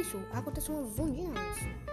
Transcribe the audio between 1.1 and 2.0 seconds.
aconteceu antes.